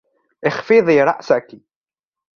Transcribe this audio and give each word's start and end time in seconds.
اخفضي 0.43 1.03
رأسك! 1.03 1.59